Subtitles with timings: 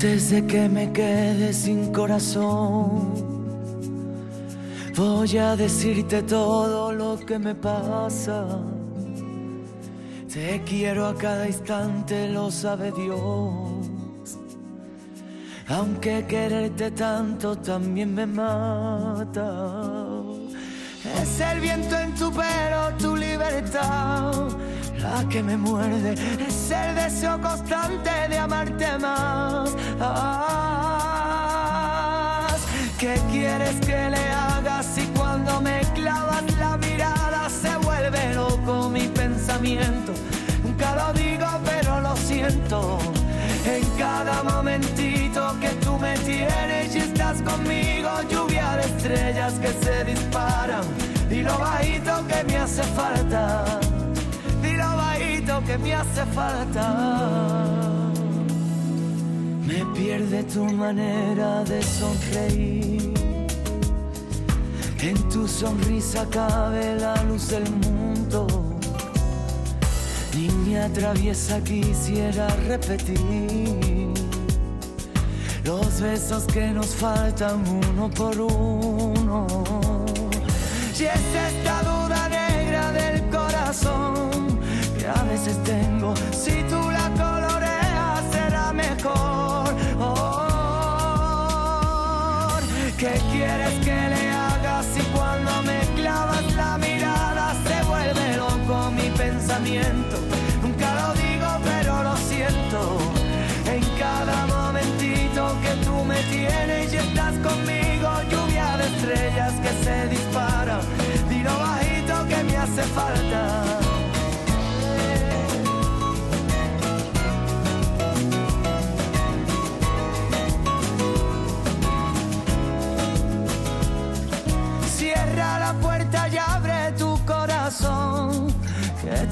[0.00, 3.14] Antes de que me quede sin corazón,
[4.96, 8.46] voy a decirte todo lo que me pasa.
[10.32, 14.38] Te quiero a cada instante, lo sabe Dios.
[15.66, 19.82] Aunque quererte tanto también me mata.
[21.20, 24.46] Es el viento en tu pelo, tu libertad,
[25.00, 26.14] la que me muerde.
[26.46, 29.70] Es el deseo constante de amarte más.
[32.98, 39.06] ¿Qué quieres que le hagas y cuando me clavas la mirada se vuelve loco mi
[39.08, 40.12] pensamiento?
[40.64, 42.98] Nunca lo digo, pero lo siento.
[43.64, 50.04] En cada momentito que tú me tienes y estás conmigo, lluvia de estrellas que se
[50.04, 50.82] disparan.
[51.28, 53.87] Dilo bajito que me hace falta.
[55.48, 58.10] Bajito que me hace falta.
[59.66, 63.14] Me pierde tu manera de sonreír.
[65.00, 68.46] En tu sonrisa cabe la luz del mundo.
[70.34, 74.12] Y me atraviesa quisiera repetir
[75.64, 79.46] los besos que nos faltan uno por uno.
[80.98, 84.07] Y es esta duda negra del corazón
[85.08, 86.14] a veces tengo.
[86.32, 89.27] Si tú la coloreas será mejor.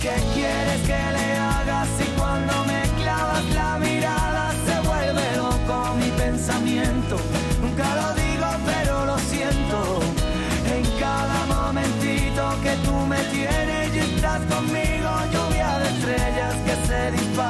[0.00, 6.10] ¿Qué quieres que le haga si cuando me clavas la mirada se vuelve loco mi
[6.22, 7.16] pensamiento?
[7.60, 9.78] Nunca lo digo, pero lo siento.
[10.74, 17.00] En cada momentito que tú me tienes y estás conmigo, lluvia de estrellas que se
[17.12, 17.49] disparan.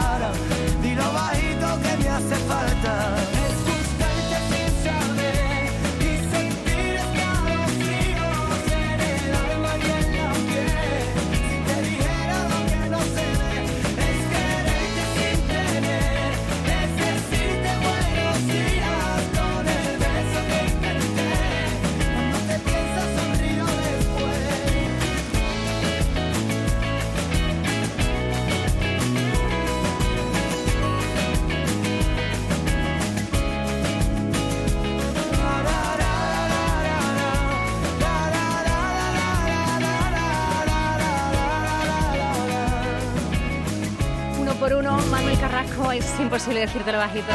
[45.92, 47.32] Es imposible decírtelo bajito.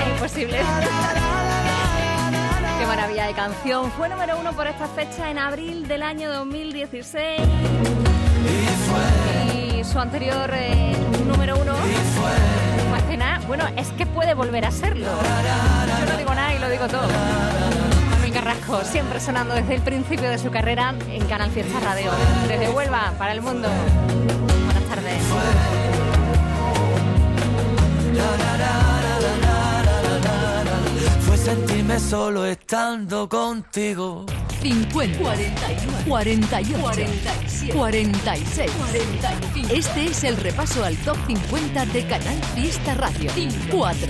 [0.00, 0.58] Es imposible.
[2.78, 3.90] Qué maravilla de canción.
[3.92, 7.40] Fue número uno por esta fecha en abril del año 2016.
[9.54, 11.74] Y su anterior eh, número uno
[13.16, 13.40] nada.
[13.46, 15.06] Bueno, es que puede volver a serlo.
[15.06, 17.08] Yo no digo nada y lo digo todo.
[18.10, 22.10] Manuel Carrasco, siempre sonando desde el principio de su carrera en Canal Fiesta Radio.
[22.48, 23.68] Desde Huelva, para el mundo.
[24.66, 25.93] Buenas tardes.
[31.26, 34.26] Fue sentirme solo estando contigo.
[34.62, 39.74] 50, 41, 48, 47, 46, 45.
[39.74, 43.30] Este es el repaso al top 50 de Canal Fiesta Radio.
[43.70, 44.06] 4,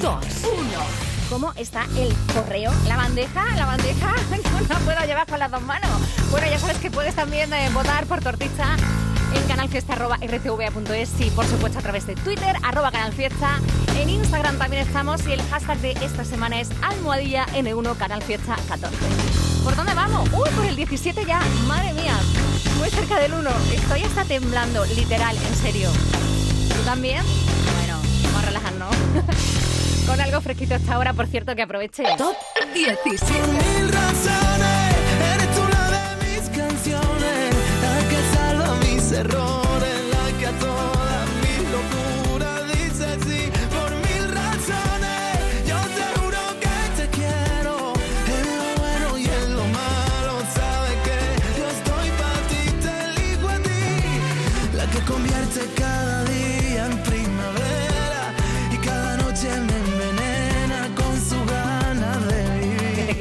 [0.00, 1.08] 1.
[1.28, 2.72] ¿Cómo está el correo?
[2.86, 4.14] La bandeja, la bandeja,
[4.52, 5.90] no la puedo llevar con las dos manos.
[6.30, 8.76] Bueno, ya sabes que puedes también eh, votar por Tortiza
[9.34, 13.60] en canalfiesta.rtva.es y por supuesto a través de Twitter, arroba canalfiesta.
[13.98, 18.96] En Instagram también estamos y el hashtag de esta semana es almohadilla N1 canalfiesta 14.
[19.64, 20.28] ¿Por dónde vamos?
[20.32, 22.16] Uy, por el 17 ya, madre mía,
[22.78, 23.50] muy cerca del 1.
[23.74, 25.90] Estoy hasta temblando, literal, en serio.
[26.68, 27.22] ¿Tú también?
[27.76, 28.96] Bueno, vamos a relajarnos.
[30.06, 32.04] Con algo fresquito hasta ahora, por cierto, que aproveche.
[32.16, 32.34] Top
[32.72, 34.47] 17.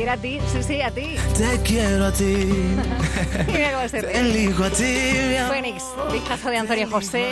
[0.07, 1.15] decir a ti, sí, sí, a ti.
[1.37, 2.23] Te quiero a ti.
[3.47, 4.83] Mira cómo se te elijo a ti.
[5.49, 7.29] Fénix, discazo de Antonio José,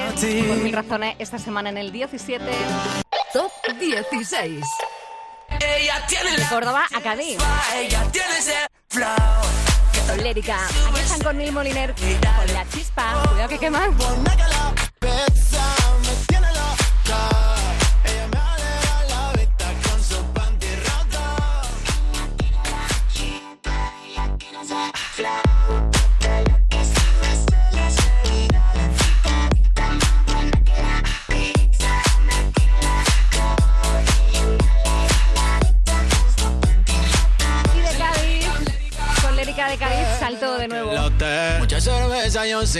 [0.48, 2.44] por mil razones, esta semana en el 17.
[3.33, 4.66] Top 16.
[5.50, 7.38] Ella tiene de Córdoba a Cádiz.
[7.75, 8.56] Ella tiene ese
[8.89, 10.21] flow.
[10.21, 13.95] Lérica, aquí están con Neil Moliner, con la chispa, cuidado que queman.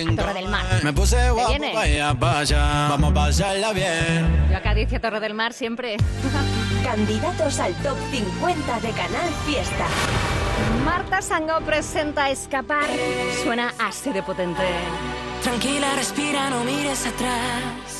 [0.04, 0.66] Torre del Mar.
[0.84, 2.88] Me puse guapo vaya, vaya.
[2.90, 4.48] Vamos a pasarla bien.
[4.52, 5.96] Yo acá dice Torre del Mar siempre.
[6.84, 9.86] Candidatos al top 50 de Canal Fiesta.
[10.84, 12.86] Marta Sangó presenta Escapar.
[13.44, 14.64] Suena así de potente.
[15.42, 17.95] Tranquila, respira, no mires atrás.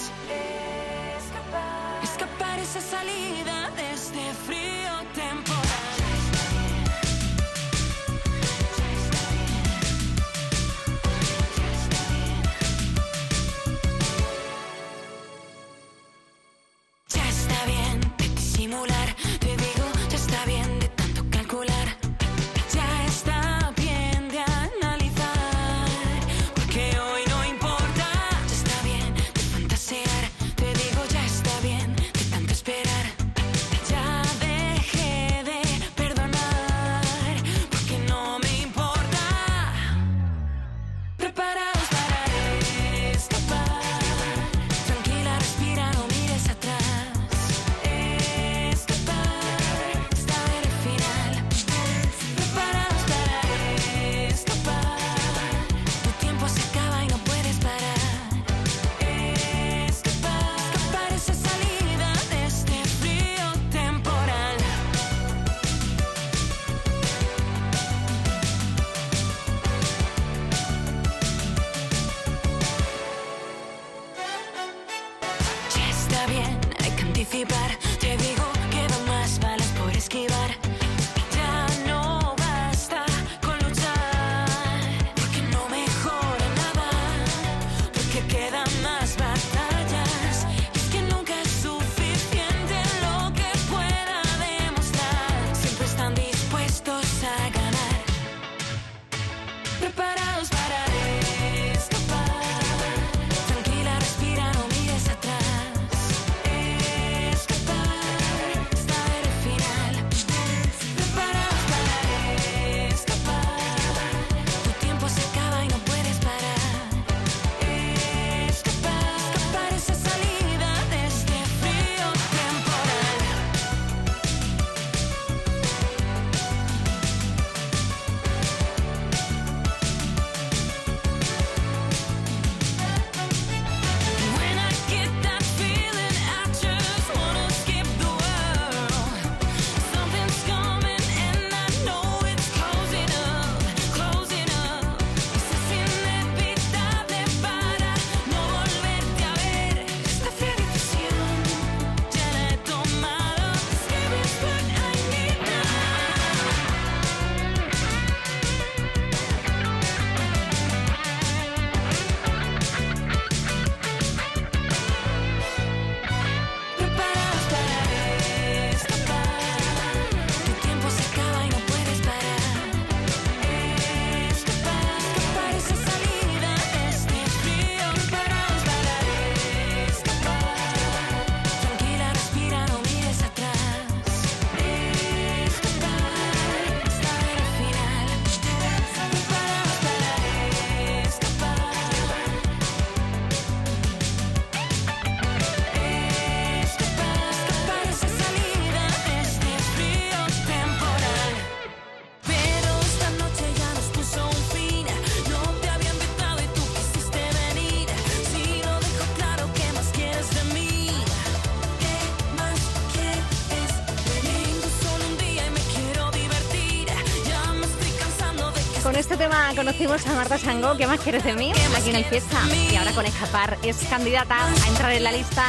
[219.86, 221.54] a Marta Sango, ¿qué más quieres de mí?
[221.78, 222.38] Aquí en el fiesta.
[222.72, 225.44] Y ahora con escapar es candidata a entrar en la lista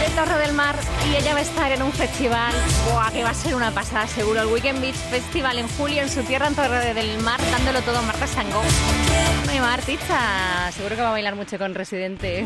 [0.00, 0.76] de Torre del Mar
[1.10, 2.54] y ella va a estar en un festival
[2.92, 4.42] ¡buah, que va a ser una pasada seguro.
[4.42, 7.98] El Weekend Beach Festival en julio en su tierra en Torre del Mar, dándolo todo
[7.98, 8.62] a Marta Sango.
[9.46, 12.44] Nueva artista, seguro que va a bailar mucho con Residente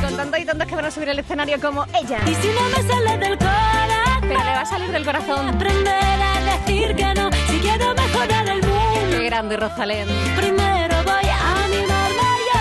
[0.00, 2.20] con tantos y tantos que van a subir al escenario como ella.
[2.26, 3.63] Y si no me sale del corazón
[4.28, 5.48] pero le va a salir del corazón.
[5.48, 7.30] aprender a decir que no.
[7.50, 10.08] Si quiero mejorar el mundo, Qué grande Rosalén.
[10.36, 12.60] primero voy a animarme yo.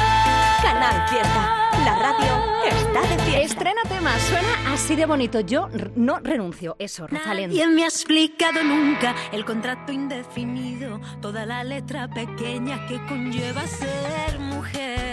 [0.64, 1.60] Canal Fiesta.
[1.86, 2.34] La radio
[2.66, 3.42] está de fiesta.
[3.42, 5.40] Estrena tema, suena así de bonito.
[5.42, 7.50] Yo no renuncio, eso, Rosalén.
[7.50, 14.40] Nadie me ha explicado nunca el contrato indefinido, toda la letra pequeña que conlleva ser
[14.40, 15.13] mujer.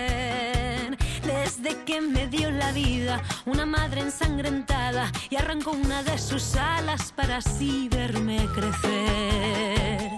[1.24, 7.12] Desde que me dio la vida una madre ensangrentada y arrancó una de sus alas
[7.12, 10.10] para así verme crecer.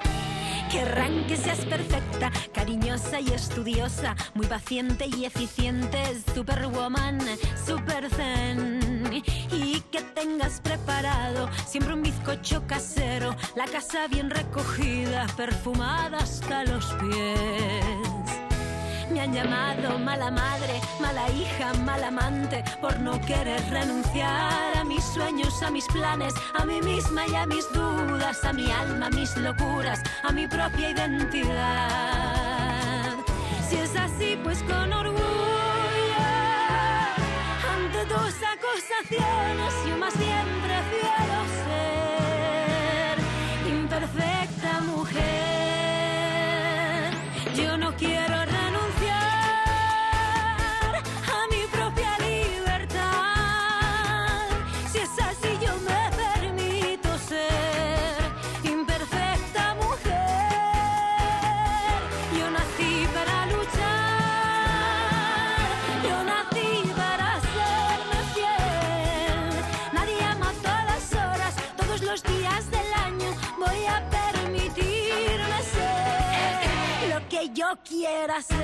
[0.71, 7.19] Querrán que seas perfecta, cariñosa y estudiosa, muy paciente y eficiente, superwoman,
[7.67, 9.23] super zen.
[9.51, 16.87] Y que tengas preparado siempre un bizcocho casero, la casa bien recogida, perfumada hasta los
[16.95, 17.92] pies.
[19.13, 25.05] Me han llamado mala madre, mala hija, mal amante, por no querer renunciar a mis
[25.05, 29.11] sueños, a mis planes, a mí misma y a mis dudas, a mi alma, a
[29.11, 32.33] mis locuras, a mi propia identidad.
[33.69, 35.21] Si es así, pues con orgullo,
[37.71, 43.19] ante tus acusaciones, yo más bien prefiero ser
[43.69, 45.72] imperfecta mujer.
[77.77, 78.57] Quiera ser.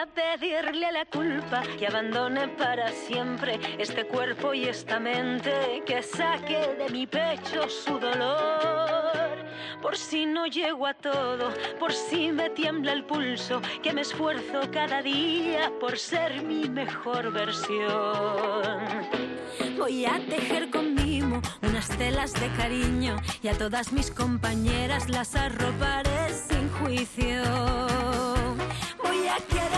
[0.00, 6.02] A pedirle a la culpa que abandone para siempre este cuerpo y esta mente, que
[6.02, 9.44] saque de mi pecho su dolor.
[9.82, 14.62] Por si no llego a todo, por si me tiembla el pulso, que me esfuerzo
[14.72, 18.78] cada día por ser mi mejor versión.
[19.76, 25.34] Voy a tejer con mimo unas telas de cariño y a todas mis compañeras las
[25.36, 27.42] arroparé sin juicio.
[29.02, 29.69] Voy a quererme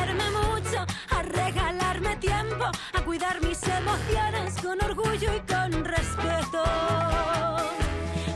[3.13, 6.65] cuidar mis emociones con orgullo y con respeto.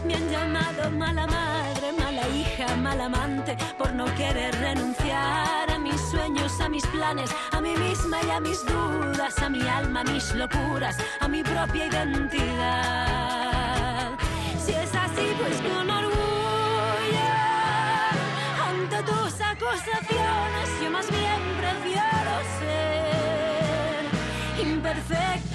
[0.05, 5.99] Me han llamado mala madre, mala hija, mal amante, por no querer renunciar a mis
[6.11, 10.05] sueños, a mis planes, a mí misma y a mis dudas, a mi alma, a
[10.05, 13.31] mis locuras, a mi propia identidad.
[14.63, 17.31] Si es así, pues con orgullo,
[18.69, 22.26] ante tus acusaciones, yo más bien prefiero
[25.09, 25.46] ser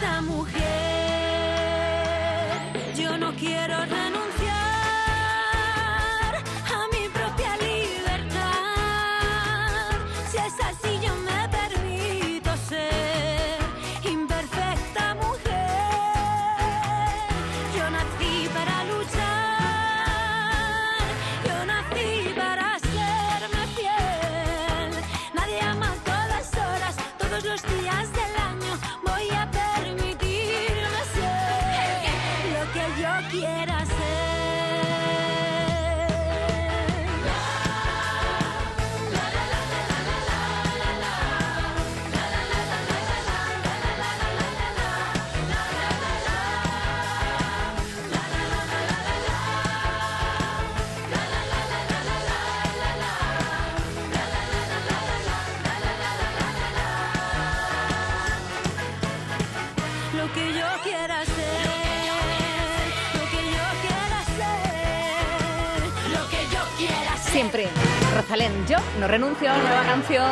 [69.02, 70.32] no renuncio, nueva canción.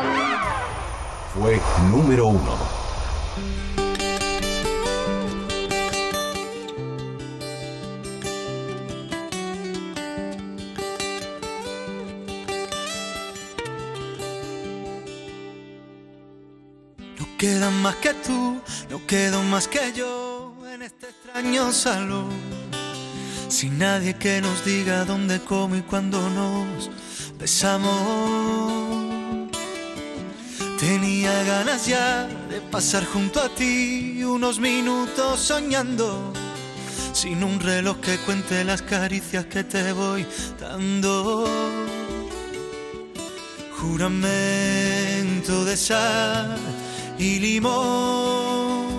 [1.34, 1.60] Fue
[1.90, 2.56] número uno.
[17.18, 18.62] No quedan más que tú,
[18.92, 22.30] no quedo más que yo en este extraño salón.
[23.48, 26.92] Sin nadie que nos diga dónde, cómo y cuándo nos
[27.40, 27.88] Tenía
[30.78, 36.34] tenía ganas ya de pasar junto a ti unos minutos soñando.
[37.14, 40.26] Sin un reloj que cuente las caricias que te voy
[40.60, 41.48] dando.
[43.78, 46.58] Juramento de sal
[47.18, 48.90] y limón.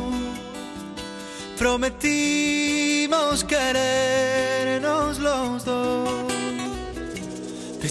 [1.58, 5.79] Prometimos querernos los dos.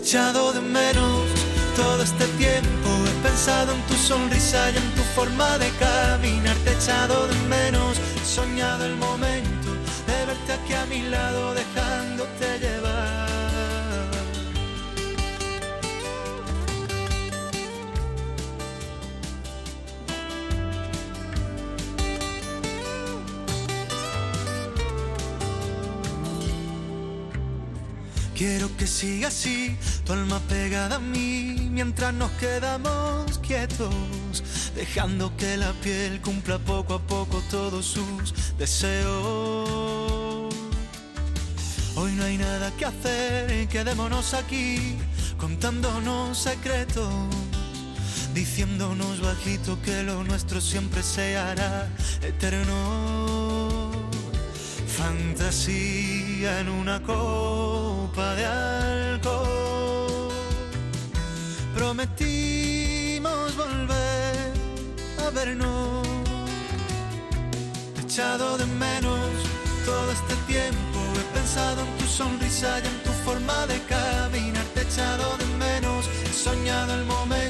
[0.09, 1.21] Echado de menos
[1.75, 2.89] todo este tiempo.
[3.05, 6.55] He pensado en tu sonrisa y en tu forma de caminar.
[6.63, 7.95] Te he echado de menos.
[8.19, 9.69] He soñado el momento
[10.07, 12.68] de verte aquí a mi lado, dejándote llevar.
[28.39, 33.93] Quiero que siga así, tu alma pegada a mí, mientras nos quedamos quietos,
[34.73, 40.55] dejando que la piel cumpla poco a poco todos sus deseos.
[41.97, 44.95] Hoy no hay nada que hacer, quedémonos aquí,
[45.37, 47.11] contándonos secretos,
[48.33, 51.89] diciéndonos bajito que lo nuestro siempre se hará
[52.21, 53.48] eterno.
[54.99, 60.29] Fantasía en una copa de alcohol.
[61.73, 64.51] Prometimos volver
[65.25, 66.05] a vernos.
[67.95, 69.19] Te echado de menos
[69.85, 70.99] todo este tiempo.
[71.15, 74.65] He pensado en tu sonrisa y en tu forma de caminar.
[74.73, 76.09] Te echado de menos.
[76.25, 77.48] He soñado el momento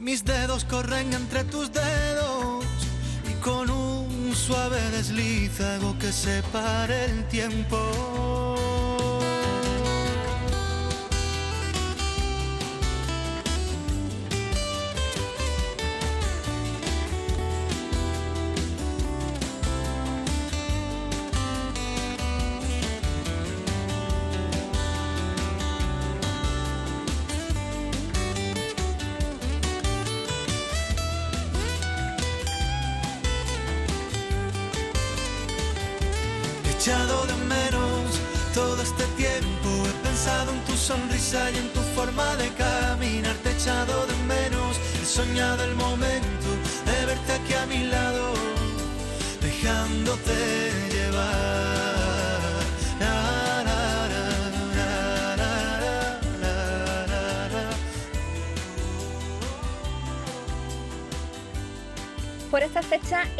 [0.00, 2.64] mis dedos corren entre tus dedos
[3.30, 8.59] y con un suave desliz hago que separe el tiempo.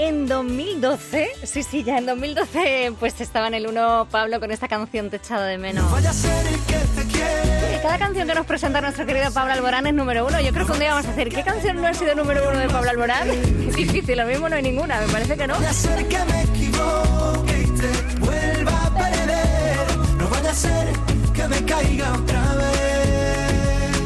[0.03, 4.67] En 2012, sí, sí, ya en 2012, pues estaba en el 1 Pablo con esta
[4.67, 5.91] canción Te echado de menos.
[5.91, 7.81] Vaya a ser el que te quiere.
[7.83, 10.41] Cada canción que nos presenta nuestro querido Pablo Alborán es número uno.
[10.41, 12.59] Yo creo que un día vamos a hacer ¿qué canción no ha sido número uno
[12.59, 13.29] de Pablo Alborán?
[13.77, 15.55] Difícil, lo mismo no hay ninguna, me parece que no.
[15.55, 19.77] vaya a ser que me equivoque y te vuelva a perder.
[20.17, 20.89] No vaya a ser
[21.35, 23.99] que me caiga otra vez.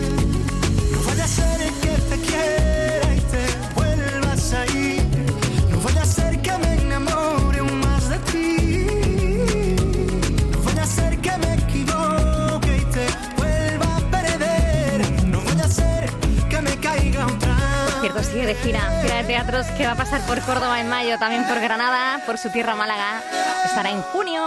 [0.91, 1.64] No vaya a ser
[18.25, 21.47] sigue de gira, gira de teatros que va a pasar por Córdoba en mayo, también
[21.47, 23.23] por Granada, por su tierra Málaga.
[23.65, 24.43] Estará en junio,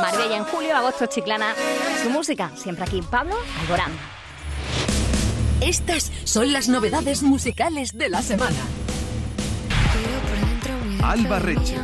[0.00, 1.54] Marbella en julio, agosto Chiclana.
[2.02, 3.92] Su música, siempre aquí, Pablo Alborán.
[5.60, 8.56] Estas son las novedades musicales de la semana.
[11.02, 11.76] Alba Reche.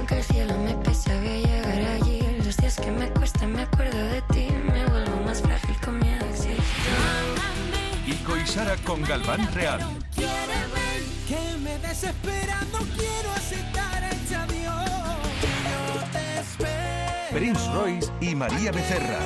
[8.07, 9.81] Y Sara con Galván Real.
[11.29, 14.89] Que me desespera, no quiero aceptar este adiós.
[15.95, 17.39] Yo te espero.
[17.39, 19.19] Prince Royce y María Becerra.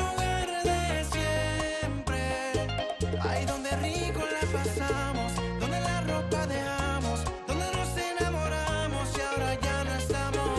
[3.20, 9.84] Ahí donde rico la pasamos, donde la ropa dejamos, donde nos enamoramos y ahora ya
[9.84, 10.50] no estamos.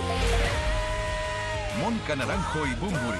[1.78, 3.20] Mónica Naranjo y Bumburi.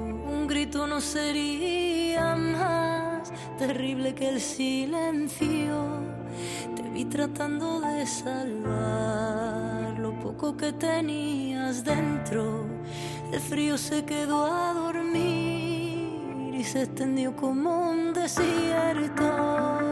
[0.51, 6.01] Grito no sería más terrible que el silencio.
[6.75, 12.65] Te vi tratando de salvar lo poco que tenías dentro.
[13.31, 19.90] El frío se quedó a dormir y se extendió como un desierto.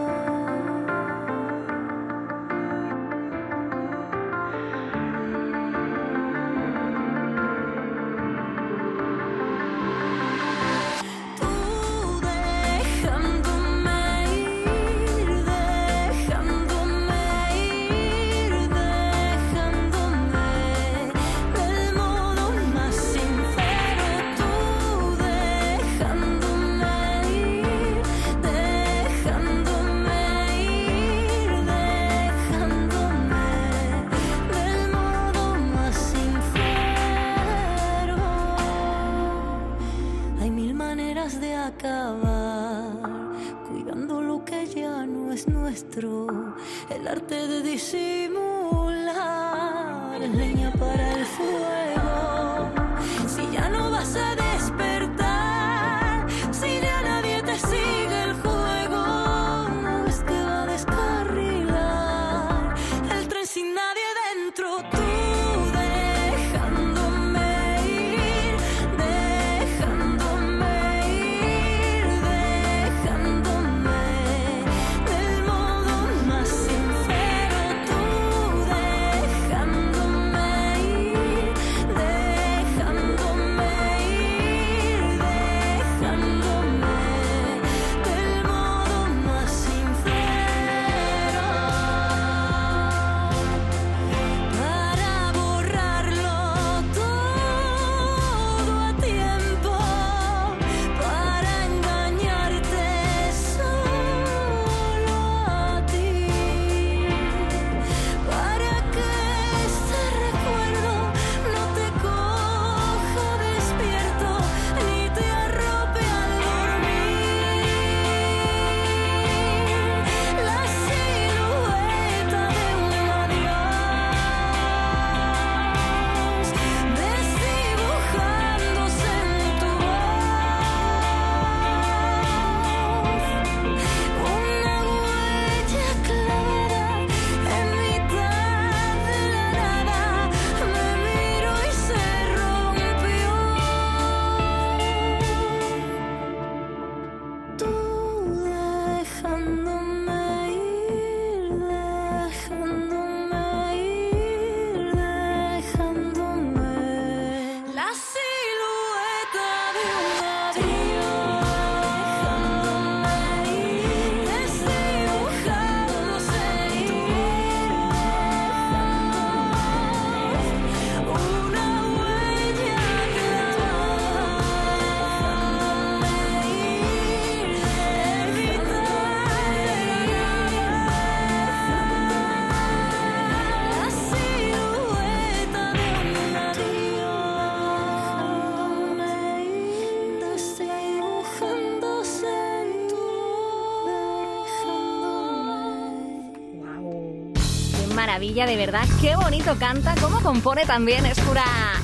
[198.00, 198.88] Maravilla, de verdad.
[199.02, 201.06] Qué bonito canta, cómo compone también.
[201.06, 201.44] Es pura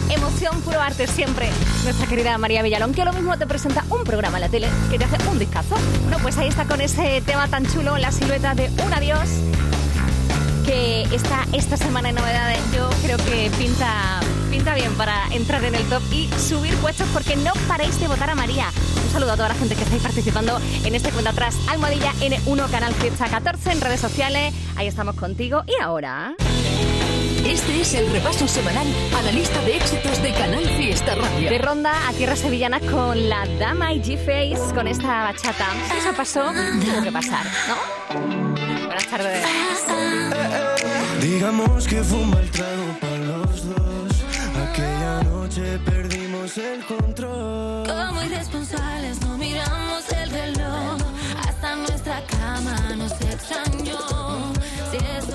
[0.09, 1.49] emoción, puro arte siempre.
[1.83, 4.97] Nuestra querida María Villalón, que lo mismo te presenta un programa en la tele que
[4.97, 5.75] te hace un discazo.
[6.03, 9.27] Bueno, pues ahí está con ese tema tan chulo, la silueta de un adiós.
[10.65, 12.59] Que está esta semana en novedades.
[12.73, 14.21] Yo creo que pinta,
[14.55, 18.29] pinta bien para entrar en el top y subir puestos porque no paréis de votar
[18.29, 18.71] a María.
[19.03, 21.57] Un saludo a toda la gente que estáis participando en este cuenta atrás.
[21.67, 24.53] Almohadilla N1 Canal Fiesta 14 en redes sociales.
[24.77, 25.63] Ahí estamos contigo.
[25.67, 26.35] Y ahora.
[27.45, 28.87] Este es el repaso semanal
[29.17, 31.49] a la lista de éxitos de Canal Fiesta Radio.
[31.49, 35.67] De ronda a tierras sevillanas con la Dama y G-Face con esta bachata.
[35.97, 38.85] Eso pasó, tuvo que pasar, ¿no?
[38.85, 39.45] Buenas tardes.
[41.21, 43.84] Digamos que fue un mal trago para los dos.
[45.55, 47.87] Noche perdimos el control.
[47.87, 50.97] Como irresponsables no miramos el reloj
[51.47, 54.53] Hasta nuestra cama nos extrañó
[54.91, 55.34] Si eso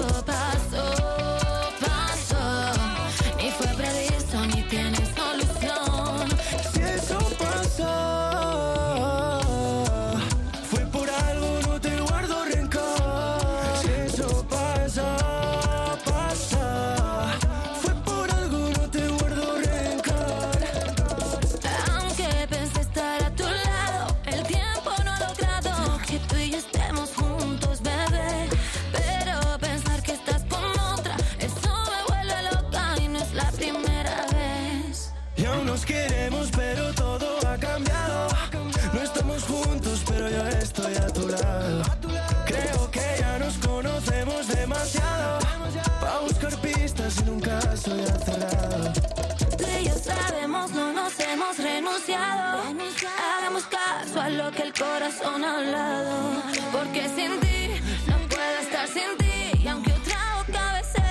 [53.60, 56.42] Hagamos caso a lo que el corazón ha hablado.
[56.72, 59.58] Porque sin ti no puedo estar sin ti.
[59.62, 61.02] Y aunque otra boca besé,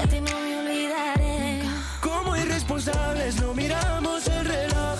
[0.00, 1.62] de ti no me olvidaré.
[2.00, 4.98] Como irresponsables no miramos el reloj.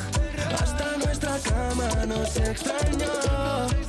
[0.61, 3.80] Hasta nuestra cama nos extrañó.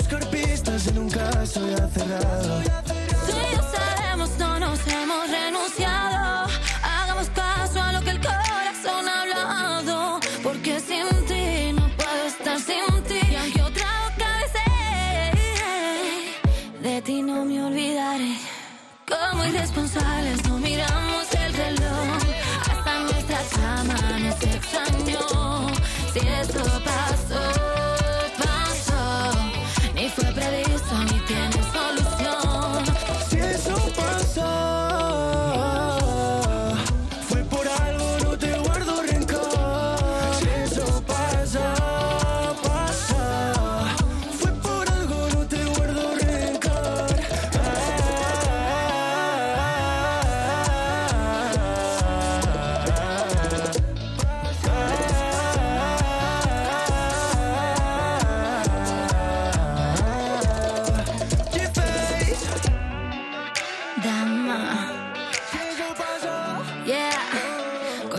[0.00, 2.89] Buscar pistas en un caso ya cerrado.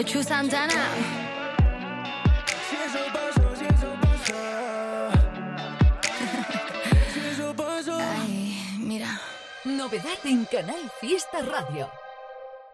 [0.01, 0.73] Cochu Santana,
[2.67, 4.33] si eso pasó, si eso pasó.
[7.13, 7.99] Si eso pasó.
[7.99, 9.21] ay, mira.
[9.63, 11.91] Novedad en Canal Fiesta Radio.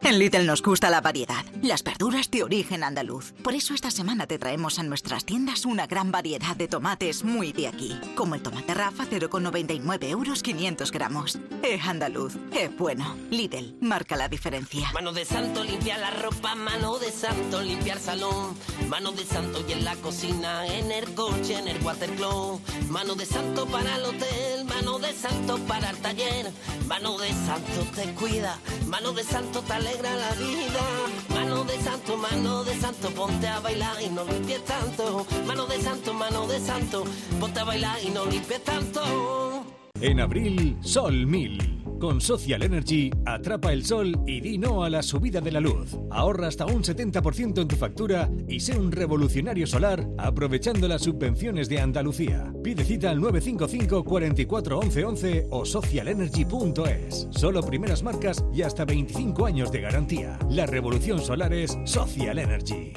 [0.01, 3.33] En Lidl nos gusta la variedad, las verduras de origen andaluz.
[3.43, 7.51] Por eso esta semana te traemos a nuestras tiendas una gran variedad de tomates muy
[7.51, 11.39] de aquí, como el tomate Rafa 0,99 euros 500 gramos.
[11.63, 13.15] Es andaluz, es bueno.
[13.31, 14.91] Lidl, marca la diferencia.
[14.93, 18.55] Mano de santo limpiar la ropa, mano de santo limpiar salón,
[18.89, 23.25] mano de santo y en la cocina, en el coche, en el watercloak, mano de
[23.25, 26.51] santo para el hotel, mano de santo para el taller,
[26.87, 30.83] mano de santo te cuida, mano de santo te alegra la vida,
[31.29, 35.81] mano de santo, mano de santo, ponte a bailar y no limpies tanto, mano de
[35.81, 37.03] santo, mano de santo,
[37.39, 39.76] ponte a bailar y no limpies tanto.
[39.99, 41.97] En abril, Sol 1000.
[41.99, 45.97] Con Social Energy, atrapa el sol y di no a la subida de la luz.
[46.11, 51.67] Ahorra hasta un 70% en tu factura y sé un revolucionario solar aprovechando las subvenciones
[51.67, 52.53] de Andalucía.
[52.63, 57.27] Pide cita al 955 44 11 11 o socialenergy.es.
[57.31, 60.37] Solo primeras marcas y hasta 25 años de garantía.
[60.51, 62.93] La revolución solar es Social Energy.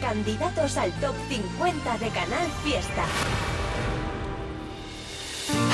[0.00, 3.04] Candidatos al top 50 de Canal Fiesta.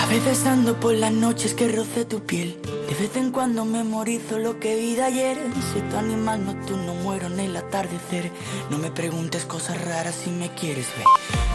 [0.01, 2.59] A veces ando por las noches que roce tu piel.
[2.89, 5.39] De vez en cuando memorizo lo que vi de ayer.
[5.73, 8.31] Soy tu animal nocturno, muero en el atardecer.
[8.71, 11.07] No me preguntes cosas raras si me quieres ver.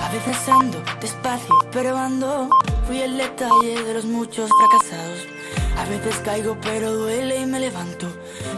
[0.04, 2.50] A veces ando despacio, pero ando.
[2.86, 5.22] Fui el detalle de los muchos fracasados.
[5.78, 8.08] A veces caigo, pero duele y me levanto.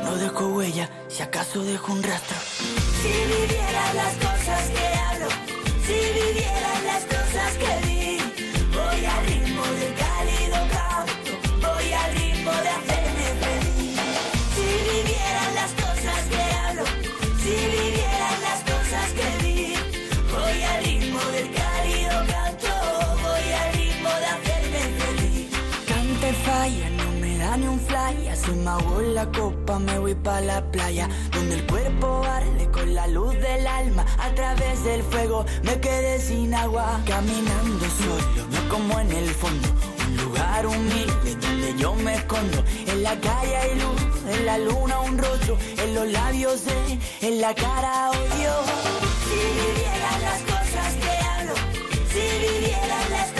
[0.03, 2.37] No dejo huella, si acaso dejo un rastro.
[3.01, 5.04] Si viviera las cosas que
[29.79, 31.09] me voy pa' la playa.
[31.31, 34.05] Donde el cuerpo arde con la luz del alma.
[34.19, 37.01] A través del fuego me quedé sin agua.
[37.05, 39.67] Caminando solo, no como en el fondo.
[40.07, 42.63] Un lugar humilde donde yo me escondo.
[42.87, 44.01] En la calle hay luz,
[44.33, 45.57] en la luna un rostro.
[45.77, 48.53] En los labios de, en la cara odio.
[49.27, 51.55] Si vivieran las cosas que hablo,
[52.11, 53.34] si vivieran las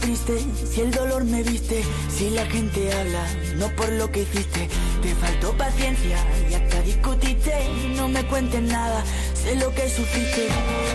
[0.00, 3.26] si el dolor me viste, si la gente habla,
[3.56, 4.68] no por lo que hiciste,
[5.02, 6.16] te faltó paciencia
[6.50, 7.52] y hasta discutiste,
[7.94, 10.48] no me cuentes nada, sé lo que sufriste,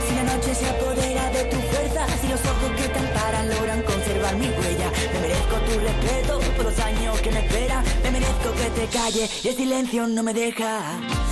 [0.07, 3.83] si la noche se apodera de tu fuerza, si los ojos que te amparan logran
[3.83, 8.51] conservar mi huella, me merezco tu respeto por los años que me esperan, me merezco
[8.53, 10.81] que te calle y el silencio no me deja.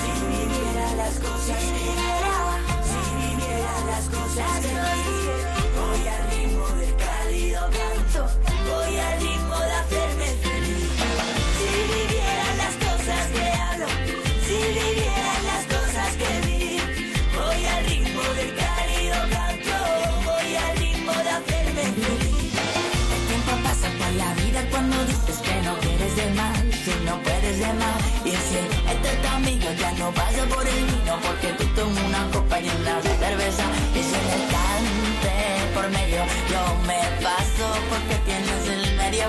[0.02, 5.25] Si viviera las cosas que era, si viviera las cosas que
[26.16, 28.00] quieres de no puedes de mal.
[28.24, 28.60] Y si
[28.92, 33.02] este amigo ya no pasa por el vino porque tú tomas una copa y una
[33.02, 33.64] cerveza.
[33.94, 35.34] Y si el estante
[35.74, 39.26] por medio, yo me paso porque tienes el medio.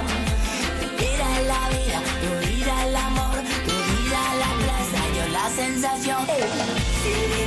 [0.81, 5.51] Tu vida es la vida, tu vida el amor, tu vida la plaza, yo la
[5.51, 7.46] sensación.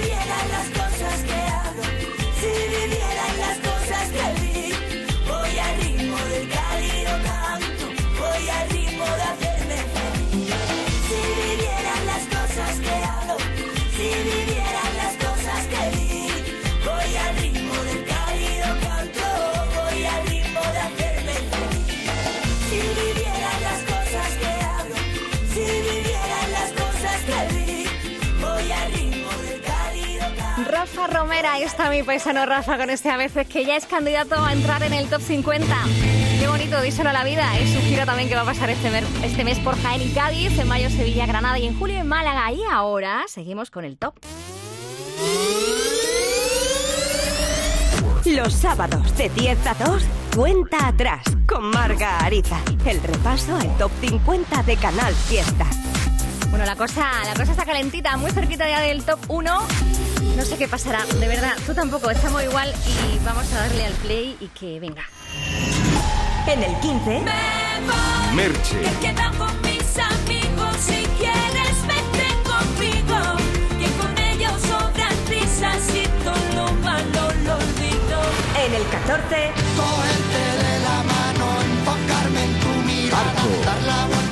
[31.46, 34.84] Ahí está mi paisano Rafa con este a veces que ya es candidato a entrar
[34.84, 35.66] en el top 50.
[36.40, 37.58] Qué bonito, díselo a la vida.
[37.58, 40.10] Es un giro también que va a pasar este, mer- este mes por Jaén y
[40.12, 42.52] Cádiz, en mayo Sevilla, Granada y en julio en Málaga.
[42.52, 44.16] Y ahora seguimos con el top.
[48.26, 50.04] Los sábados de 10 a 2,
[50.36, 52.60] cuenta atrás con Marga Ariza.
[52.86, 55.66] El repaso al top 50 de Canal Fiesta.
[56.50, 59.68] Bueno, la cosa, la cosa está calentita, muy cerquita ya del top 1.
[60.36, 61.54] No sé qué pasará, de verdad.
[61.66, 65.04] Tú tampoco, estamos igual y vamos a darle al play y que venga.
[66.48, 67.22] En el 15,
[68.34, 68.78] Merche.
[69.38, 73.38] Con mis amigos, si quieres vete conmigo.
[73.78, 78.22] Que con ellos sobran risas y todo lo malo lo olvido.
[78.66, 83.34] en el 14, Cogerte de la mano, enfocarme en tu mirada,
[83.66, 84.29] dar la vuelta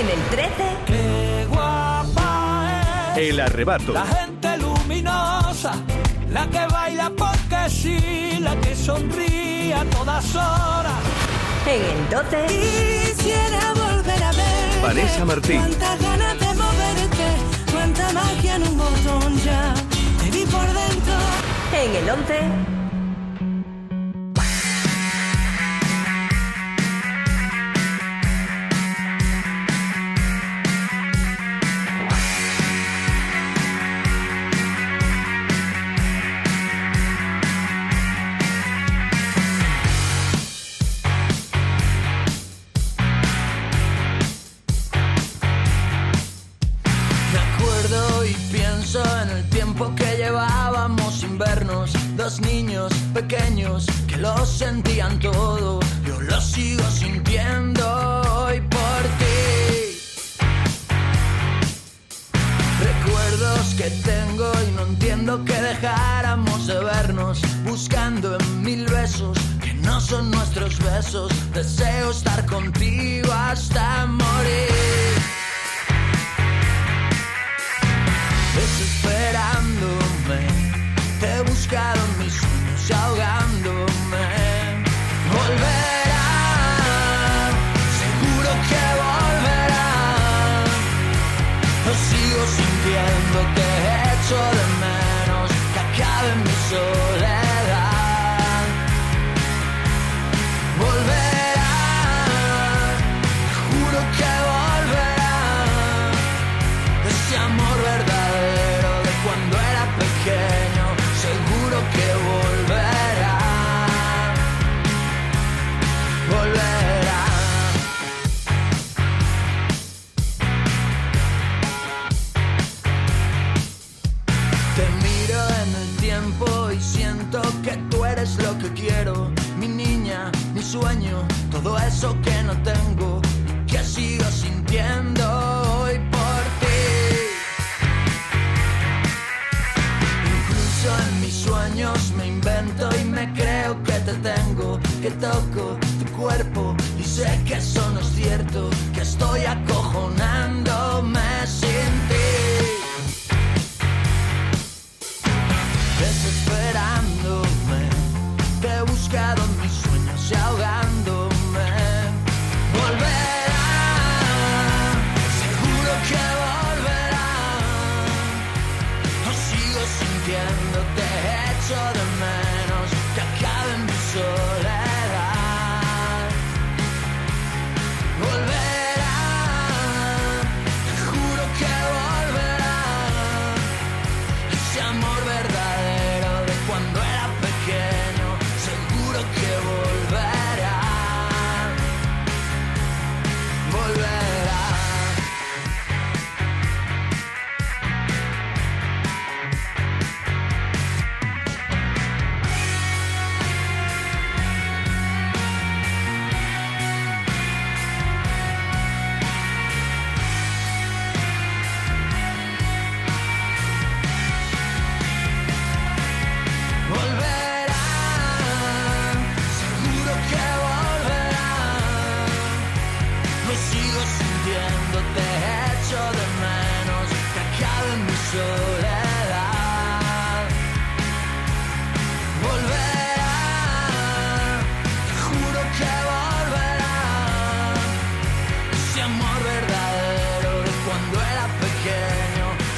[0.00, 0.52] en el 13,
[0.86, 2.80] Qué guapa
[3.16, 3.92] es El arrebato.
[3.92, 5.72] la gente luminosa,
[6.30, 11.00] la que baila porque sí, la que sonríe a todas horas.
[11.66, 14.82] en el 12, Quisiera volver a ver.
[14.82, 15.58] Vanessa Martín.
[15.60, 17.26] Cuántas ganas de moverte,
[17.72, 19.74] cuánta magia en un botón ya.
[20.22, 21.14] Te vi por dentro.
[21.72, 22.40] en el 11,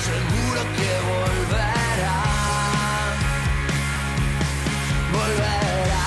[0.09, 2.21] seguro que volverá.
[5.13, 6.03] Volverá.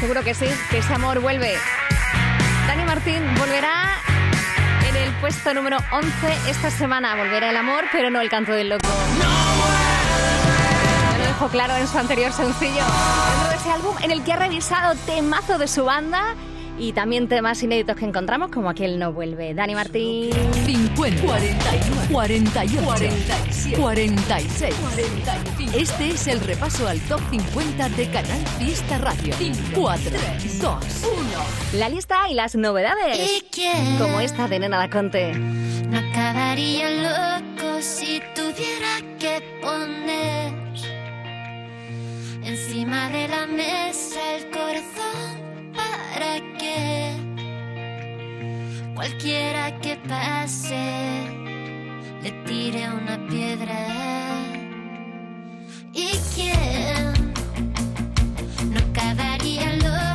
[0.00, 1.54] Seguro que sí, que ese amor vuelve.
[2.66, 4.07] Dani Martín volverá
[5.20, 6.10] puesto número 11
[6.48, 7.16] esta semana.
[7.16, 8.88] Volverá el amor, pero no el canto del loco.
[11.18, 12.84] Lo dejó claro en su anterior sencillo.
[12.84, 16.34] Dentro de ese álbum en el que ha revisado temazo de su banda
[16.78, 19.54] y también temas inéditos que encontramos, como aquel no vuelve.
[19.54, 20.30] Dani Martín.
[20.64, 25.78] 50, 41, 48, 47, 46, 45.
[25.78, 29.34] Este es el repaso al top 50 de Canal Fiesta Radio.
[29.74, 30.10] 4,
[30.60, 31.06] 2,
[31.72, 31.78] 1.
[31.78, 33.18] La lista y las novedades.
[33.18, 33.98] ¿Y quién?
[33.98, 35.32] Como esta de Nena da Conte.
[35.34, 40.52] No acabaría loco si tuviera que poner
[42.44, 44.97] encima de la mesa el corazón
[48.98, 50.74] cualquiera que pase
[52.20, 53.78] le tire una piedra.
[55.92, 57.32] ¿Y quién
[58.72, 60.07] no acabaría loco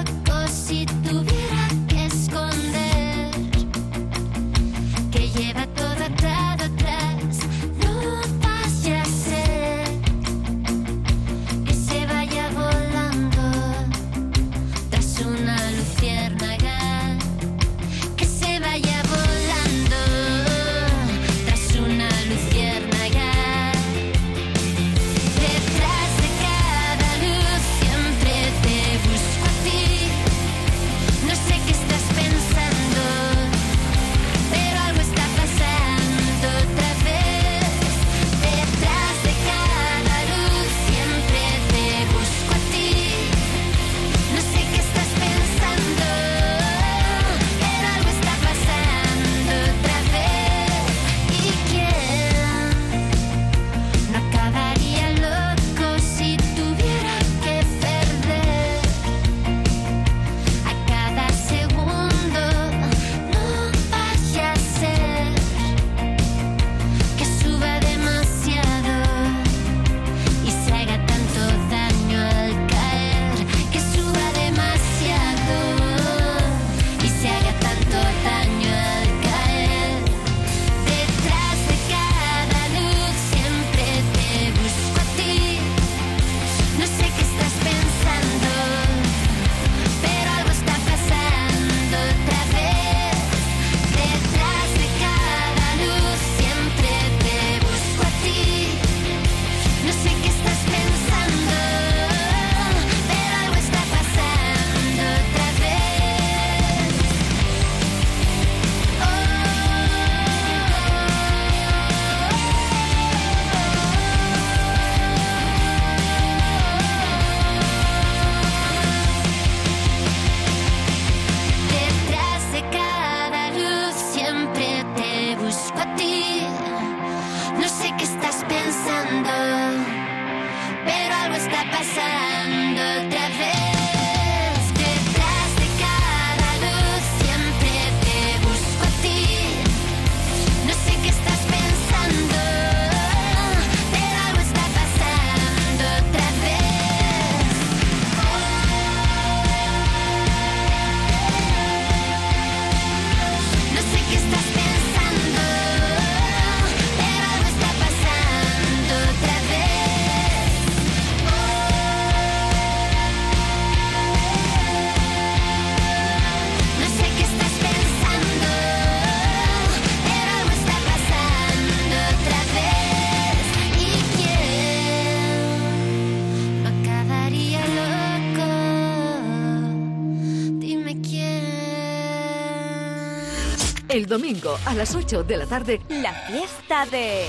[184.54, 187.28] domingo a las 8 de la tarde, La fiesta de...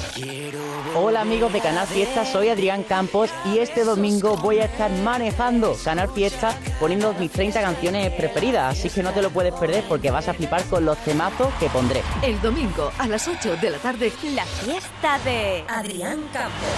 [0.94, 5.76] Hola amigos de Canal Fiesta, soy Adrián Campos y este domingo voy a estar manejando
[5.84, 10.10] Canal Fiesta poniendo mis 30 canciones preferidas, así que no te lo puedes perder porque
[10.10, 12.02] vas a flipar con los temazos que pondré.
[12.22, 15.64] el domingo a las 8 de la tarde, La fiesta de...
[15.68, 16.68] Adrián Campos.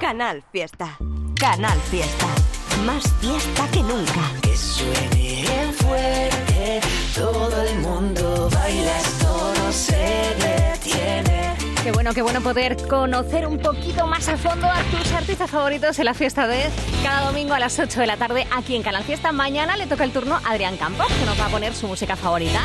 [0.00, 0.96] Canal Fiesta.
[1.38, 2.55] Canal Fiesta.
[2.84, 4.30] Más fiesta que nunca.
[4.42, 6.80] Que suene fuerte,
[7.14, 9.96] todo el mundo baila, esto no se
[10.38, 11.54] detiene.
[11.82, 15.98] Qué bueno, qué bueno poder conocer un poquito más a fondo a tus artistas favoritos
[15.98, 16.64] en la fiesta de
[17.02, 19.32] cada domingo a las 8 de la tarde aquí en Canal Fiesta.
[19.32, 22.16] Mañana le toca el turno a Adrián Campos, que nos va a poner su música
[22.16, 22.60] favorita.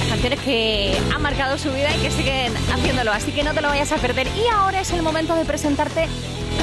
[0.00, 3.60] Las canciones que han marcado su vida y que siguen haciéndolo, así que no te
[3.60, 4.26] lo vayas a perder.
[4.36, 6.08] Y ahora es el momento de presentarte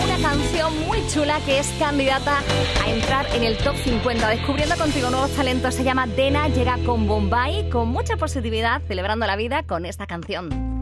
[0.04, 2.40] una canción muy chula que es candidata
[2.84, 5.76] a entrar en el top 50, descubriendo contigo nuevos talentos.
[5.76, 10.80] Se llama Dena, llega con Bombay, con mucha positividad, celebrando la vida con esta canción.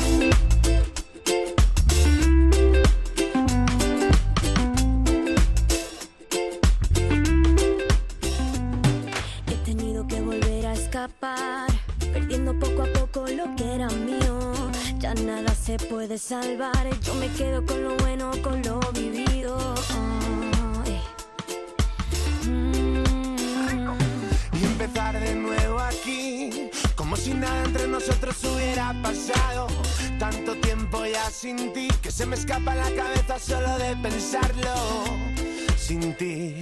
[9.48, 11.68] He tenido que volver a escapar,
[12.14, 14.54] perdiendo poco a poco lo que era mío.
[15.00, 18.05] Ya nada se puede salvar, yo me quedo con lo
[32.28, 34.74] me escapa la cabeza solo de pensarlo.
[35.78, 36.56] Sin ti,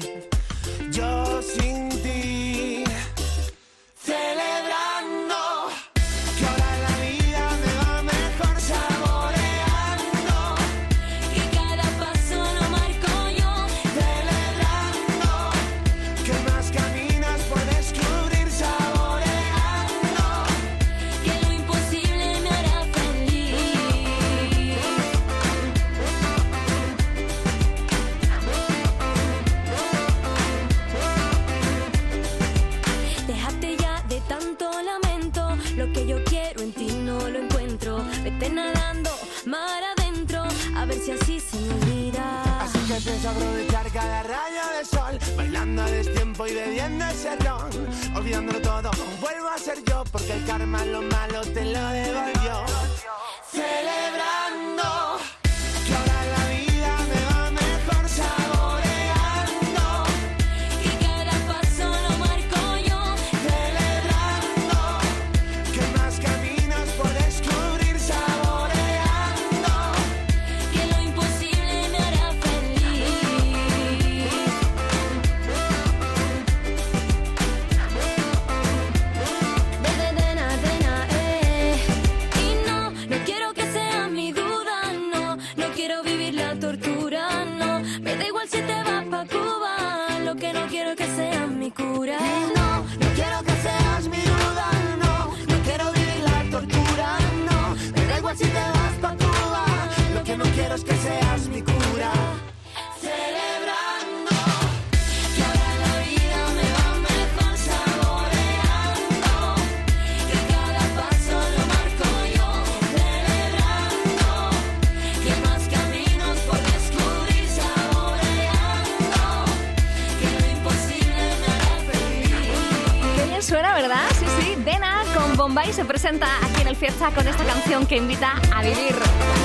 [127.12, 128.96] con esta canción que invita a vivir.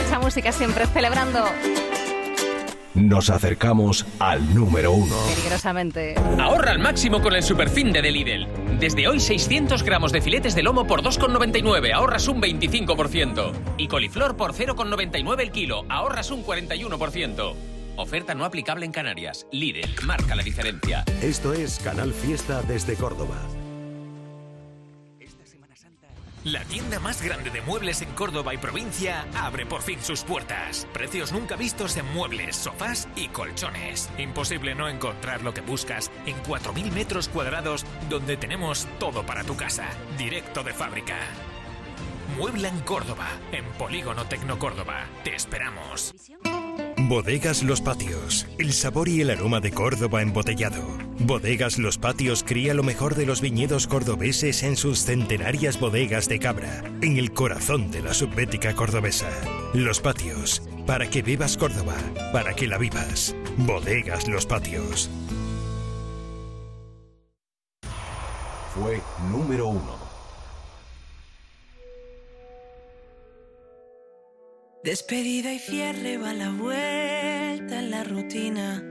[0.04, 1.44] Mucha música siempre, celebrando
[2.94, 5.16] Nos acercamos al número uno.
[5.34, 6.14] peligrosamente.
[6.38, 8.46] Ahorra al máximo con el superfin de Lidl.
[8.78, 13.52] Desde hoy 600 gramos de filetes de lomo por 2,99, ahorras un 25%.
[13.76, 17.54] Y coliflor por 0,99 el kilo, ahorras un 41%.
[17.96, 19.46] Oferta no aplicable en Canarias.
[19.50, 21.04] Lidl, marca la diferencia.
[21.20, 23.36] Esto es Canal Fiesta desde Córdoba.
[26.44, 30.86] La tienda más grande de muebles en Córdoba y provincia abre por fin sus puertas.
[30.92, 34.08] Precios nunca vistos en muebles, sofás y colchones.
[34.18, 39.56] Imposible no encontrar lo que buscas en 4.000 metros cuadrados donde tenemos todo para tu
[39.56, 41.16] casa, directo de fábrica.
[42.36, 45.06] Muebla en Córdoba, en Polígono Tecno Córdoba.
[45.24, 46.14] Te esperamos.
[47.08, 50.82] Bodegas Los Patios, el sabor y el aroma de Córdoba embotellado.
[51.20, 56.38] Bodegas Los Patios cría lo mejor de los viñedos cordobeses en sus centenarias bodegas de
[56.38, 59.30] cabra, en el corazón de la subbética cordobesa.
[59.72, 61.96] Los Patios, para que bebas Córdoba,
[62.30, 63.34] para que la vivas.
[63.56, 65.08] Bodegas Los Patios.
[68.74, 69.00] Fue
[69.30, 70.07] número uno.
[74.88, 78.82] Despedida y cierre va la vuelta en la rutina.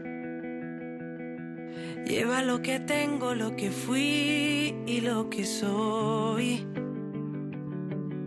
[2.06, 6.68] Lleva lo que tengo, lo que fui y lo que soy.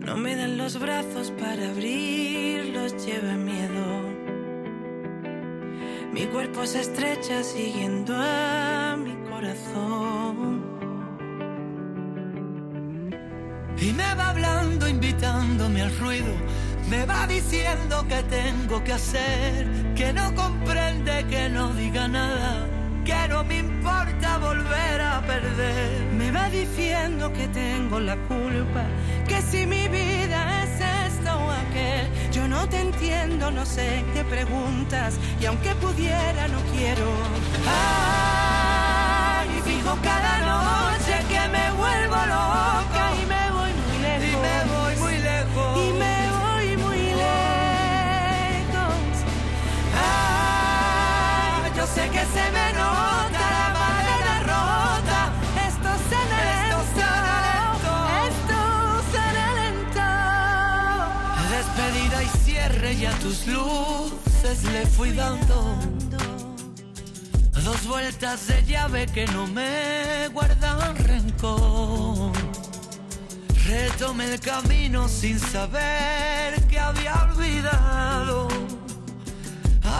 [0.05, 3.85] No me dan los brazos para abrirlos, lleva miedo.
[6.11, 10.61] Mi cuerpo se estrecha siguiendo a mi corazón.
[13.77, 16.35] Y me va hablando, invitándome al ruido.
[16.91, 19.65] Me va diciendo que tengo que hacer,
[19.95, 22.67] que no comprende, que no diga nada,
[23.05, 26.03] que no me importa volver a perder.
[26.17, 28.83] Me va diciendo que tengo la culpa,
[29.25, 34.25] que si mi vida es esto o aquel, yo no te entiendo, no sé qué
[34.25, 37.09] preguntas, y aunque pudiera, no quiero.
[37.69, 43.10] Ay, fijo cada noche que me vuelvo loca
[52.21, 55.19] que se me nota la madera rota.
[55.67, 57.07] Esto se me lento.
[58.29, 58.59] Esto
[59.13, 60.07] se me lento.
[61.55, 65.57] Despedida y cierre ya tus luces le fui dando.
[67.63, 72.31] Dos vueltas de llave que no me guardan rencor.
[73.65, 78.60] Retomé el camino sin saber que había olvidado.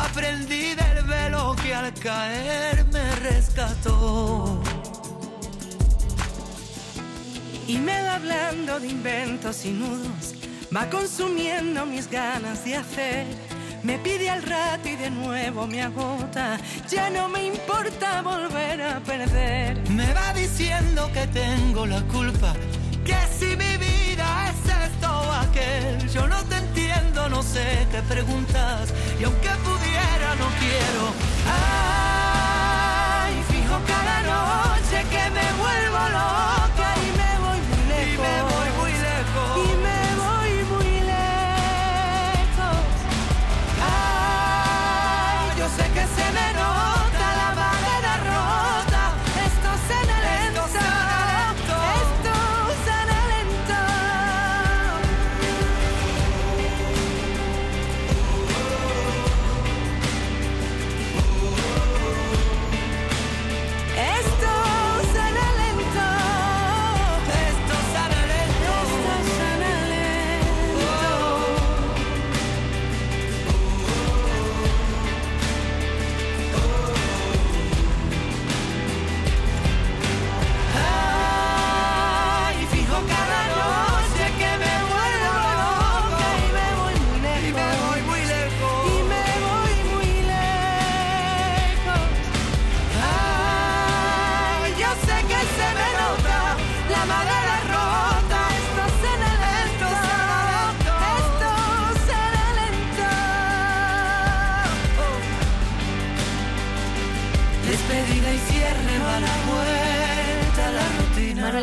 [0.03, 4.61] Aprendí del velo que al caer me rescató.
[7.67, 10.35] Y me va hablando de inventos y nudos,
[10.75, 13.25] va consumiendo mis ganas de hacer.
[13.83, 16.59] Me pide al rato y de nuevo me agota.
[16.89, 19.89] Ya no me importa volver a perder.
[19.89, 22.53] Me va diciendo que tengo la culpa.
[23.05, 26.09] Que si mi vida es esto o aquel.
[26.09, 28.93] Yo no te entiendo, no sé qué preguntas.
[29.19, 29.90] Y aunque pudiera,
[30.35, 31.03] no quiero.
[31.47, 36.60] Ay, fijo cada noche que me vuelvo loca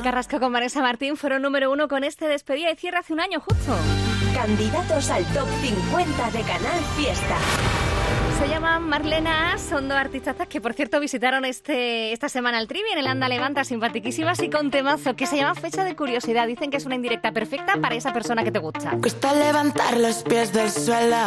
[0.08, 3.40] Carrasco con Vanessa Martín fueron número uno con este despedida y cierre hace un año
[3.40, 3.76] justo.
[4.32, 7.36] Candidatos al top 50 de Canal Fiesta.
[8.38, 12.88] Se llaman Marlena, son dos artistazas que por cierto visitaron este, esta semana el Trivi
[12.90, 16.46] en el Anda Levanta, simpatiquísimas y con temazo que se llama Fecha de Curiosidad.
[16.46, 18.92] Dicen que es una indirecta perfecta para esa persona que te gusta.
[19.02, 21.18] Cuesta levantar los pies del suelo.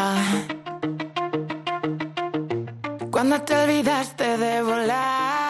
[3.11, 5.41] Cuando te olvidaste de volar.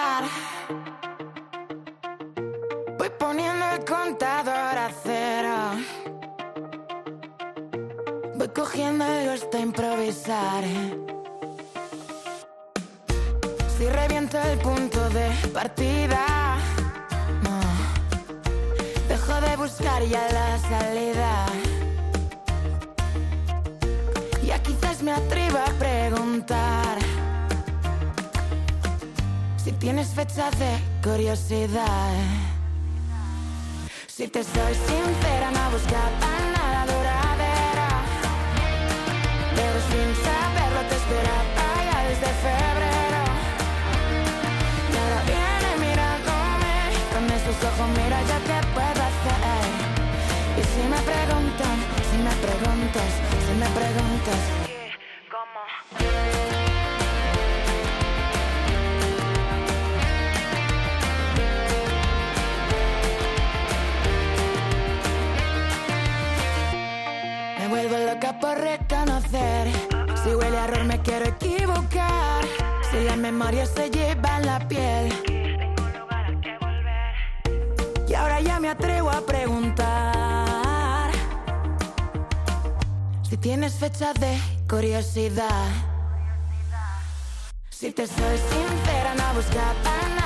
[3.22, 5.56] Poniendo el contador a cero.
[8.36, 10.64] Voy cogiendo el gusto a improvisar.
[13.78, 16.58] Si reviento el punto de partida,
[17.44, 17.60] no.
[19.08, 21.46] Dejo de buscar ya la salida.
[24.44, 26.98] Ya quizás me atreva a preguntar
[29.64, 30.72] si tienes fecha de
[31.04, 32.51] curiosidad.
[34.22, 36.12] Si te soy sincera, no buscaba
[36.54, 37.90] nada duradera.
[39.56, 43.24] Pero sin saberlo te esperaba ya desde febrero.
[44.92, 46.74] Y ahora viene mirándome
[47.12, 49.66] con esos ojos, mira, ya te puedo hacer.
[50.54, 51.78] Y si me preguntan,
[52.12, 53.10] si me preguntas,
[53.42, 54.42] si me preguntas.
[55.98, 56.21] Me
[68.22, 69.68] loca por reconocer.
[70.24, 72.46] Si huele a error, me quiero equivocar.
[72.92, 75.14] Si la memoria se lleva en la piel.
[78.08, 81.12] Y ahora ya me atrevo a preguntar
[83.28, 84.38] si tienes fecha de
[84.70, 85.70] curiosidad.
[87.70, 89.74] Si te soy sincera, no buscaba
[90.10, 90.21] nada.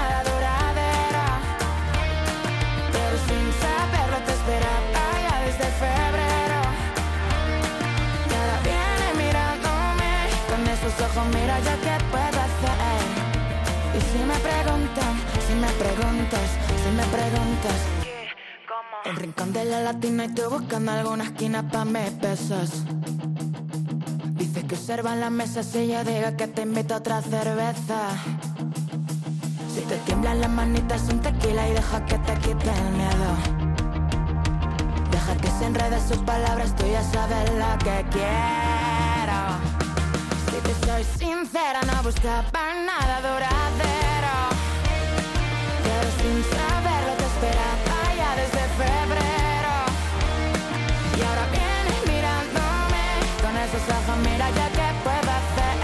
[11.33, 13.25] Mira ya qué puedo hacer.
[13.95, 15.13] Y si me preguntan,
[15.47, 16.47] si me preguntas,
[16.83, 17.95] si me preguntas.
[19.05, 22.83] El rincón de la latina y tú buscando alguna esquina pa' mis besos.
[24.35, 28.09] Dices que observan la mesa si yo digo que te invito a otra cerveza.
[29.73, 33.29] Si te tiemblan las manitas un tequila y deja que te quite el miedo.
[35.11, 38.64] Deja que se enrede sus palabras, tú ya sabes lo que quiero.
[40.85, 44.37] Soy sincera, no buscaba nada duradero.
[45.83, 49.75] Pero sin saberlo te esperaba ya desde febrero.
[51.17, 53.05] Y ahora vienes mirándome
[53.41, 55.75] con esos ojos, mira ya qué puedo hacer.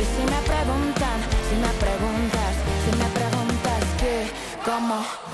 [0.00, 1.18] Y si me preguntan,
[1.48, 2.52] si me preguntas,
[2.84, 4.32] si me preguntas qué,
[4.64, 5.31] cómo.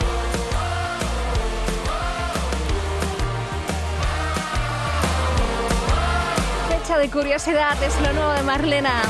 [6.97, 9.03] De curiosidad es lo nuevo de Marlena.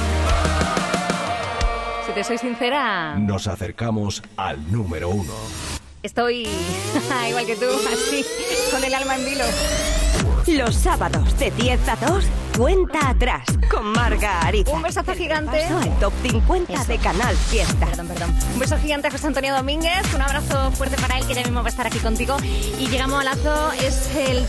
[2.04, 5.32] Si te soy sincera, Nos acercamos al número uno.
[6.02, 6.48] estoy
[7.28, 8.26] igual que tú, así,
[8.72, 9.44] con el alma en vilo.
[10.48, 12.24] Los sábados de 10 a 2,
[12.58, 14.72] cuenta atrás con Marga Ariza.
[14.72, 15.64] Un besazo gigante.
[15.64, 17.86] Al top 50 de Canal Fiesta.
[17.86, 18.34] Perdón, perdón.
[18.54, 21.60] Un beso gigante a José Antonio Domínguez, un abrazo fuerte para él que ya mismo
[21.60, 22.36] va a estar aquí contigo.
[22.78, 24.44] Y llegamos a Lazo, es el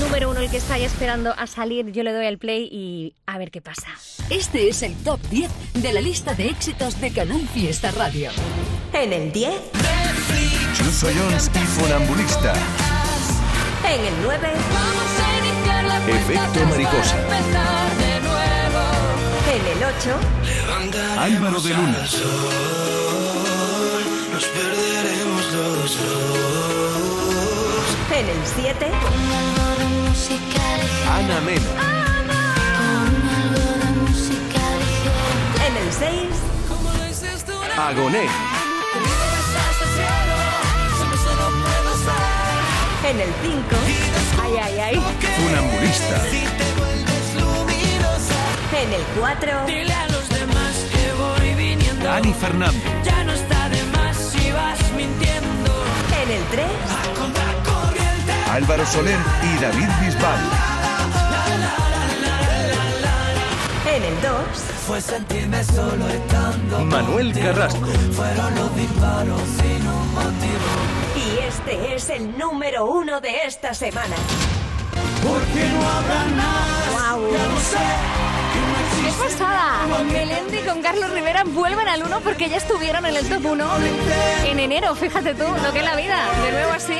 [0.00, 1.90] número uno el que está ahí esperando a salir.
[1.92, 3.88] Yo le doy al play y a ver qué pasa.
[4.30, 8.30] Este es el top 10 de la lista de éxitos de Canal Fiesta Radio.
[8.92, 9.52] En el 10,
[10.76, 12.52] Chuso Jones y Funambulista.
[13.86, 14.48] en el 9,
[16.08, 17.16] Efecto mariposa.
[19.54, 20.18] en el 8,
[21.18, 21.98] Álvaro de Luna.
[24.32, 25.98] Nos perderemos los
[28.10, 28.86] en el 7,
[31.12, 31.60] Ana Mena.
[35.66, 36.10] en el 6,
[37.76, 38.26] Agoné.
[43.10, 43.76] en el 5,
[44.42, 45.02] Ay, ay, ay.
[45.36, 46.16] Funambulista.
[48.82, 52.04] en el 4, Dile a los demás que voy viniendo.
[52.04, 52.82] Dani Fernández.
[53.04, 55.84] Ya no está de más si vas mintiendo.
[56.22, 57.73] en el 3, A contracorriente.
[58.54, 60.38] Álvaro Soler y David Bisbal.
[63.96, 64.32] en el 2,
[64.86, 66.84] Fue sentirme solo estando.
[66.84, 67.84] Manuel Carrasco.
[68.12, 70.70] Fueron los disparos sin un motivo.
[71.16, 74.14] y este es el número 1 de esta semana.
[75.20, 76.90] Porque no habrá nada.
[76.92, 77.32] Guau.
[77.32, 78.23] Ya lo sé.
[79.14, 79.86] ¡Qué pasada!
[80.10, 83.70] Melendi con Carlos Rivera vuelven al 1 porque ya estuvieron en el top 1
[84.44, 84.94] en enero.
[84.94, 86.16] Fíjate tú lo que es la vida.
[86.44, 86.98] De nuevo así,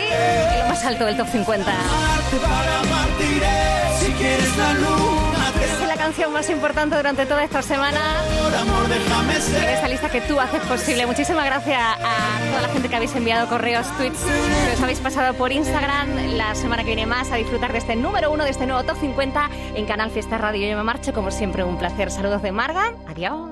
[0.58, 1.64] lo más alto del top 50.
[1.64, 3.74] Para partiré.
[4.00, 5.23] Si quieres la te
[5.62, 8.00] Es la canción más importante durante toda esta semana.
[8.42, 11.06] por amor, déjame En esta lista que tú haces posible.
[11.06, 15.34] Muchísimas gracias a toda la gente que habéis enviado correos, tweets, que os habéis pasado
[15.34, 16.08] por Instagram.
[16.36, 18.98] La semana que viene más a disfrutar de este número uno, de este nuevo top
[19.00, 20.68] 50 en Canal Fiesta Radio.
[20.68, 22.10] Yo me marcho, como siempre, un placer.
[22.10, 22.92] Saludos de Marga.
[23.08, 23.50] Adiós.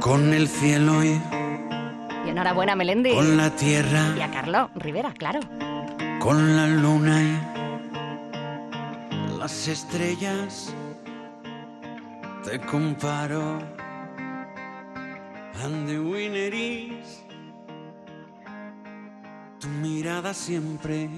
[0.00, 1.20] Con el cielo y
[2.26, 3.14] Y enhorabuena, Melendi.
[3.14, 4.12] con la tierra.
[4.16, 5.40] Y a Carlos Rivera, claro.
[6.20, 7.38] con la luna y
[9.38, 10.72] las estrellas
[12.44, 13.60] te comparo.
[15.62, 17.22] And the winner is
[19.60, 21.08] tu mirada siempre.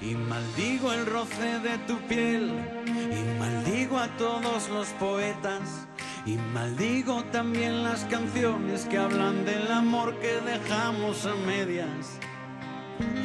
[0.00, 2.52] Y maldigo el roce de tu piel.
[2.86, 5.86] Y maldigo a todos los poetas.
[6.26, 12.18] Y maldigo también las canciones que hablan del amor que dejamos a medias.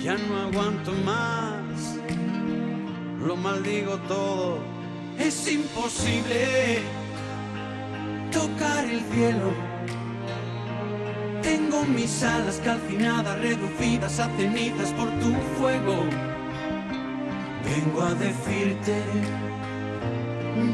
[0.03, 1.97] Ya no aguanto más,
[3.19, 4.59] lo maldigo todo,
[5.19, 6.79] es imposible
[8.31, 9.51] tocar el cielo.
[11.41, 16.05] Tengo mis alas calcinadas, reducidas a cenizas por tu fuego.
[17.63, 19.03] Vengo a decirte,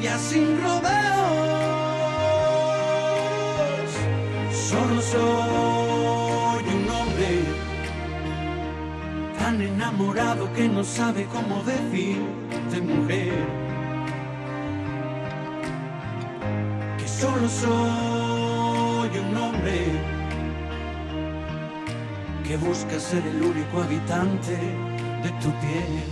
[0.01, 1.49] ya sin rodeos,
[4.69, 7.43] solo soy un hombre
[9.39, 13.64] tan enamorado que no sabe cómo decirte mujer
[17.19, 19.79] solo soy un hombre
[22.43, 24.57] que busca ser el único habitante
[25.23, 26.03] de tu piel.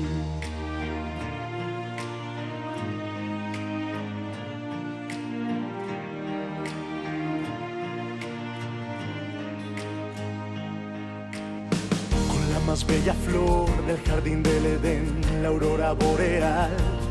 [12.27, 17.02] Con la más bella flor del jardín del Edén, la aurora boreal.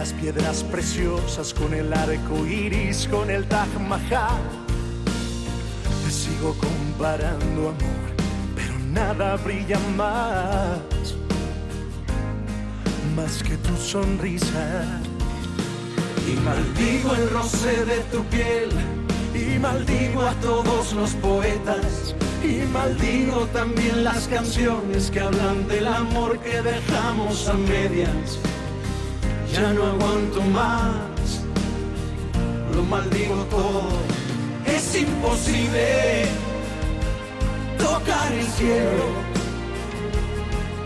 [0.00, 4.40] Las piedras preciosas, con el arco iris, con el Taj Mahal.
[6.02, 8.10] Te sigo comparando, amor,
[8.56, 10.78] pero nada brilla más.
[13.14, 14.86] Más que tu sonrisa.
[16.26, 18.70] Y maldigo el roce de tu piel,
[19.34, 26.38] y maldigo a todos los poetas, y maldigo también las canciones que hablan del amor
[26.38, 28.38] que dejamos a medias.
[29.52, 31.42] Ya no aguanto más,
[32.74, 33.88] lo maldigo todo.
[34.64, 36.26] Es imposible
[37.78, 39.04] tocar el cielo.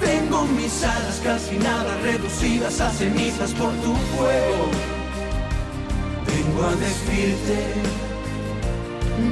[0.00, 4.70] Tengo mis alas casi nada reducidas a cenizas por tu fuego.
[6.26, 7.74] Vengo a decirte,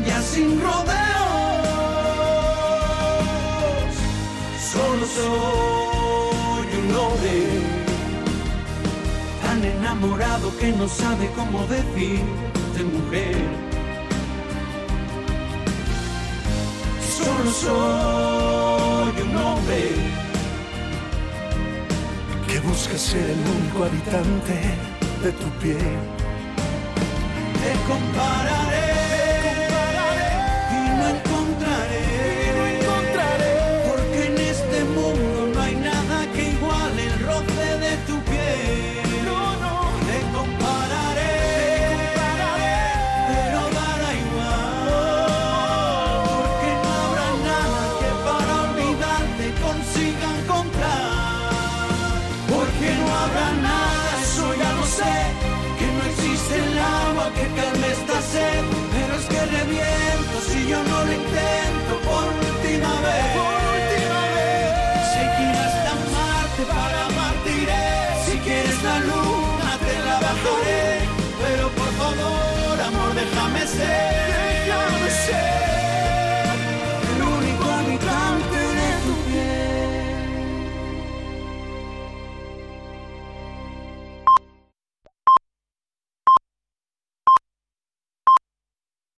[0.07, 0.93] ya sin rodeos,
[4.73, 7.52] solo soy un hombre
[10.03, 13.37] enamorado que no sabe cómo decirte mujer.
[17.17, 19.91] Solo soy un hombre
[22.49, 24.55] que busca ser el único habitante
[25.23, 25.99] de tu piel.
[27.63, 28.92] te comparo